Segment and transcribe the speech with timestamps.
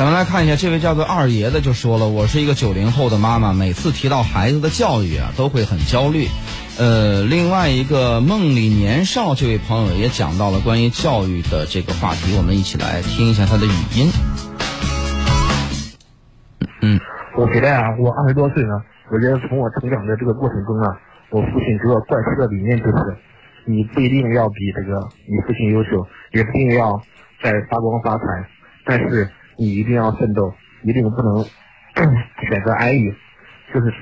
[0.00, 6.26] 咱们来看一下，这位叫做二爷的就说了：“我是一个九零后的妈妈，每次提到孩子的教育啊，都会很焦虑。”
[6.80, 14.08] 呃，另外一个梦里年少这位朋友也讲到了关于教育的这个话题，我们一起来听一下他的语音。
[16.80, 16.98] 嗯，
[17.36, 18.80] 我觉得啊，我二十多岁呢，
[19.12, 20.96] 我觉得从我成长的这个过程中啊，
[21.28, 23.18] 我父亲给我灌输的理念就是，
[23.66, 26.98] 你不一定要比这个你父亲优秀，也不一定要
[27.44, 28.24] 在发光发财，
[28.86, 29.28] 但是
[29.60, 31.44] 你一定要奋斗，一定不能
[32.48, 33.12] 选择安逸，
[33.74, 33.92] 就是。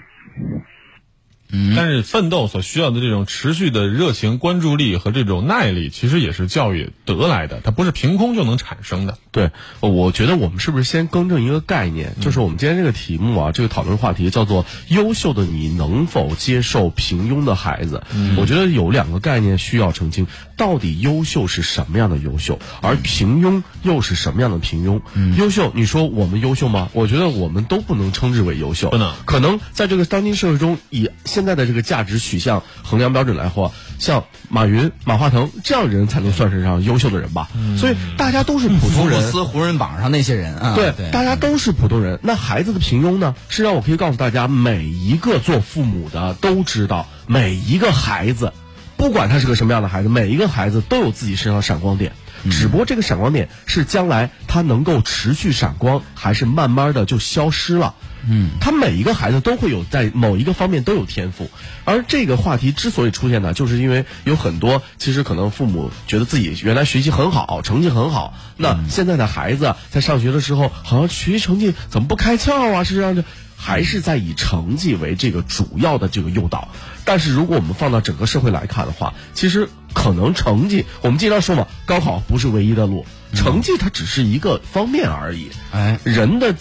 [1.74, 9.16] 但是奋斗所需要的这种持续的热情、关注力和这种耐力，其实也是教育得来的，它不是凭空就能产生的。
[9.32, 12.14] 对，我觉得我们是不是先更正一个概念？
[12.20, 18.02] 就是我们今天这个题目啊，这个讨论话题叫做“优秀的你能否接受平庸的孩子”。
[18.36, 20.26] 我觉得有两个概念需要澄清：
[20.58, 25.00] 到底优秀是什么样的优秀，而平庸又是什么样的平庸？
[25.38, 26.90] 优秀，你说我们优秀吗？
[26.92, 28.90] 我觉得我们都不能称之为优秀。
[28.90, 31.08] 不能，可能在这个当今社会中以。
[31.38, 37.48] 现在的这个价值取向衡量标准来说，像马云、马化腾这样的人才能算是上优秀的人吧。
[37.76, 39.20] 所以大家都是普通人。
[39.20, 42.18] 福布斯湖人榜上那些人啊，对，大家都是普通人。
[42.24, 43.36] 那孩子的平庸呢？
[43.48, 48.52] 是让我可以告诉大家，每一个做父母的都知道，每一个孩子，
[48.96, 52.10] 不管他是个什么样的孩子，每一个孩子都有自己身上闪光点。
[52.50, 57.94] 只不过这个闪光点是将来他能够持续闪光，还是慢慢的就消失了。
[58.26, 61.50] 嗯，他每一个孩子都会有在某一个方面都有天赋，
[61.84, 72.84] 而这个话题之所以出现呢，就是因为有很多其实可能父母觉得自己原来学习很好，成绩很好，那现在的孩子在上学的时候，好像学习成绩怎么不开窍啊？
[72.84, 73.24] 是这样的，
[73.56, 76.68] 还是在以成绩为这个主要的这个诱导。
[77.04, 83.06] 但是如果我们放到整个社会来看的话，其实可能成绩，我们经常说嘛，高考不是唯一的路。
[83.34, 86.54] 成绩它只是一个方面而已，哎，人的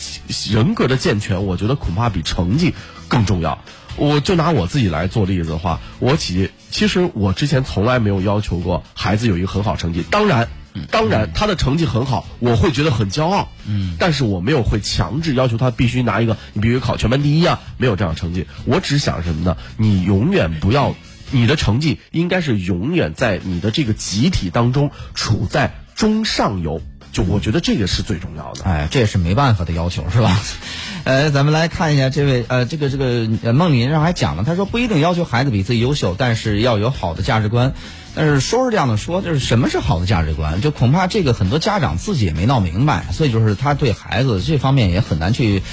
[0.50, 2.74] 人格的健全，我觉得恐怕比成绩
[3.08, 3.60] 更重要。
[3.96, 10.04] 我就拿我自己来做例子的话，我其其实我之前从来没有要求过孩子有一个很好成绩。
[10.12, 10.50] 当然，
[10.92, 13.50] 当然他的成绩很好，我会觉得很骄傲。
[13.66, 18.46] 嗯，但是我没有会强制要求他必须拿一个，你必须考全班第一啊，没有这样成绩。
[18.66, 19.58] 我只想什么呢？
[19.78, 20.96] 你永远不要，
[21.32, 25.74] 你的成绩应该是永远在你的这个集体当中处在。
[25.98, 26.80] 中上游，
[27.12, 28.64] 就我觉得这个是最重要的。
[28.64, 30.40] 哎，这也是没办法的要求，是吧？
[31.04, 37.74] 呃，咱们来看一下这位呃，这个这个梦里上还讲了，他说不一定要求孩子比自己优秀，但是要有好的价值观。
[38.14, 40.62] 但是说是这样的说，就是什么是好的价值观？
[40.62, 45.64] 就恐怕这个很多家长自己也没闹明白，所以就是他对孩子这方面也很难去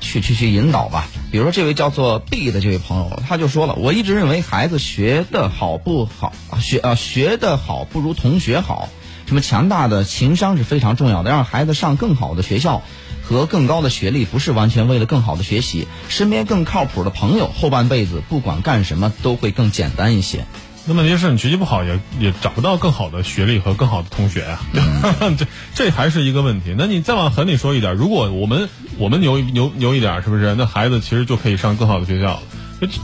[0.00, 1.08] 去去去引导吧。
[1.30, 8.90] 比如说这位叫做 B 的这位朋友，他就说了，我一直认为孩子学的好不好，学啊学的好不如同学好。
[9.30, 12.82] 什么强大的情商是非常重要的，让孩子上更好的学校
[13.22, 20.46] 和更高的学历，不是完全为了更好的学习，身边更靠谱的朋友，后半辈子不管干什么都会更简单一些。
[20.84, 24.58] 那问题是你学习不好，也也找不到更好的学历和更好的同学啊，
[25.38, 25.46] 这
[25.76, 26.74] 这还是一个问题。
[26.76, 30.56] 那你再往狠里说一点，如果我们我们牛牛牛一点，是不是？
[30.56, 32.42] 那孩子其实就可以上更好的学校。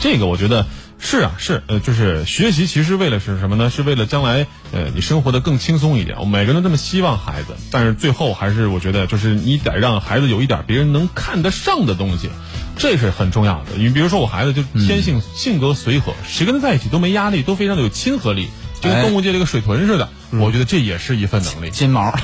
[0.00, 0.66] 这个我觉得。
[0.98, 3.70] 是啊，是呃，就是学习其实为了是什么呢？
[3.70, 6.18] 是为了将来呃你生活的更轻松一点。
[6.18, 12.30] 我每个人都这么希望孩子，但是最后还是我觉得就是你得让孩子有一点别人能看得上的东西，
[12.76, 13.76] 这是很重要的。
[13.76, 18.48] 你比如说我孩子就天性性格随和，谁跟他在一起都没压力，都非常的有亲和力，
[18.80, 20.08] 就跟动物界这个水豚似的。
[20.32, 21.70] 我觉得这也是一份能力。
[21.70, 22.12] 金毛，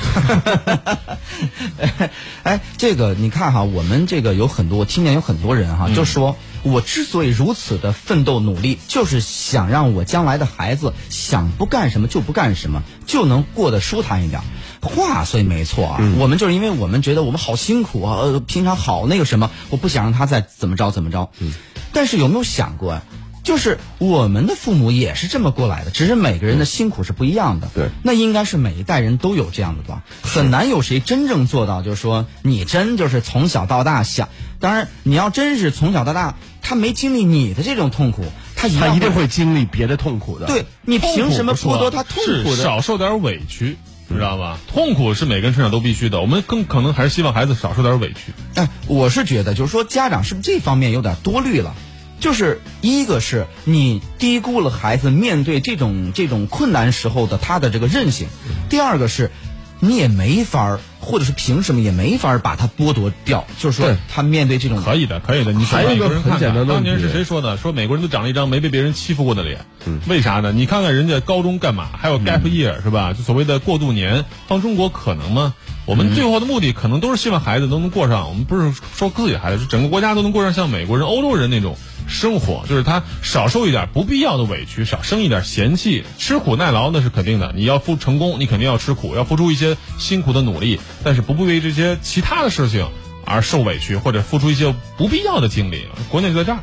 [2.43, 6.37] 哎，这个你看哈，我们这个有很多，我听见有很多人哈，就说。
[6.65, 14.41] 我之所以如此的奋斗努力，就是想让我将来的孩子想不干什么就不干什么，就能过得舒坦一点。
[14.81, 21.31] 话虽没错啊，我们就是因为我们觉得我们好辛苦啊，呃，平常好那个什么，我不想让他再怎么着怎么着。
[21.41, 21.53] 嗯，
[21.93, 23.03] 但是有没有想过啊？
[23.43, 27.69] 就是我们的父母也是这么过来的，只是每个人的辛苦是不一样的。
[27.75, 30.03] 对，那应该是每一代人都有这样的吧？
[30.23, 34.29] 很难有谁真正做到，就是说你真就是从小到大想。
[34.61, 38.25] 当然，你要真是从小到大，他没经历你的这种痛苦，
[38.55, 40.47] 他他一定会经历别的痛苦的。
[40.47, 42.63] 对你凭什么剥夺他痛苦的？
[42.63, 43.77] 少受点委屈，
[44.09, 44.61] 知道吧？
[44.73, 46.21] 痛苦是每个人身上都必须的。
[46.21, 48.33] 我们更可能还是希望孩子少受点委屈。
[48.55, 51.75] 哎，我是觉得，就是说家长是不是这方面有点多虑了？
[52.23, 58.29] 就是一个是你低估了孩子面对这种这种困难时候的他的这个韧性，
[58.71, 59.33] 第二个是，
[59.81, 63.45] 你也没法儿或者是凭什么也没法儿把他剥夺掉。
[63.59, 65.53] 就是说对，他面对这种可以的，可以的。
[65.53, 67.57] 你还有一个人看看很简单的问题当年是谁说的？
[67.57, 69.67] 说美国人都长了一张没被别人欺负过的脸。
[69.85, 70.53] 嗯，为啥呢？
[70.53, 71.89] 你看看人家高中干嘛？
[71.99, 73.15] 还有 gap year、是吧？
[73.15, 75.55] 就所谓的过渡年，放中国可能吗？
[75.87, 81.77] 我们最后的目的可能都是希望孩子都能过上，我们不是说自己孩子，是整个国家都能过上像美国人、欧洲人那种
[82.07, 87.53] 生活，就是他少受一点不必要的委屈，少生一点嫌弃，吃苦耐劳那是肯定的。
[87.57, 92.89] 你要付成功，你肯定要吃苦，要付出一些辛苦的努力，但是不必为这些其他的事情
[93.25, 95.87] 而受委屈，或者付出一些不必要的精力。
[96.11, 96.59] 国内就在这儿。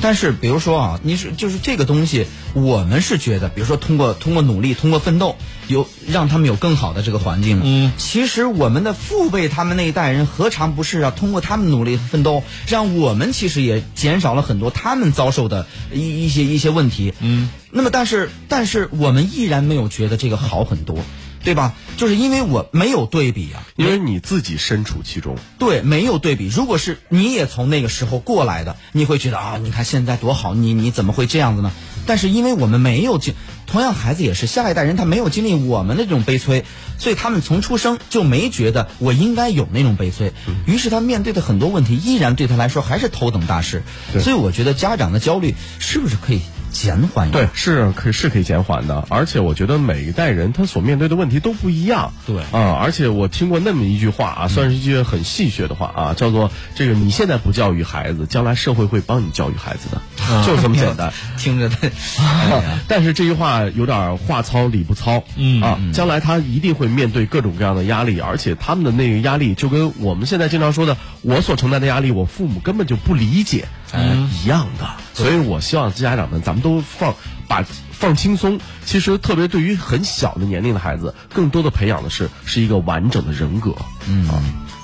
[0.00, 5.36] 但是，比如说啊，你是就是这个东西，我们是觉得，比如说通过通过努力，通过奋斗，
[5.68, 7.60] 有让他们有更好的这个环境。
[7.64, 11.10] 嗯，其实我们的父辈他们那一代人，何尝不是啊？
[11.10, 17.14] 通过他们努力奋斗，让我们其实也减少了很多他们遭受的一一些一些问题。
[17.20, 20.98] 嗯，那么，但是但是我们依然没有觉得这个好很多，
[21.46, 21.74] 对吧？
[21.96, 25.36] 就是因为我没有对比啊，因为你自己身处其中。
[25.60, 26.48] 对，没有对比。
[26.48, 31.70] 如果是你也从那个时候过来的，你会觉得啊，你看现在多好，你你怎么会这样子呢？
[32.04, 33.34] 但是因为我们没有经，
[33.68, 36.64] 同样孩子也是下一代人，他没有经历我们的这种悲催，
[36.98, 40.32] 所以他们从出生就没觉得我应该有那种悲催，
[40.66, 43.84] 于是他面对的很多问题依然对他来说还是头等大事。
[44.20, 46.40] 所以我觉得家长的焦虑是不是可以
[46.76, 52.12] 减缓一对？，是可是可以减缓的，而且我觉得每一代人他所面对的问题都不一样。
[52.26, 61.12] 对啊、而且我听过那么一句话啊，算是一句很戏谑的话啊，叫做这个你现在不教育孩子，将来社会会帮你教育孩子的，就是这么简单。
[61.38, 61.76] 听着的，
[62.20, 74.86] 哎但是这句话有点话糙理不糙，嗯啊，将来他一定会面对各种各样的压力，而且他们的那个压力就跟我们现在经常说的，我所承担的压力，我父母根本就不理解，嗯，一样的。
[75.16, 77.14] 所以我希望家长们，咱们都放
[77.48, 78.60] 把放轻松。
[78.84, 83.74] 其实特别对于很小的年龄的孩子，更多的培养的是是一个完整的人格。
[84.06, 84.28] 嗯，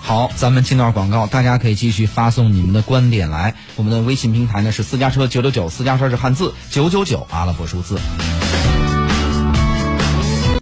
[0.00, 3.54] 好，咱们进段广告，大家可以继续发送你们的观点来。
[3.76, 7.98] 我们的微信平台呢是私家车九九九，私家车是汉字，九九九阿拉伯数字。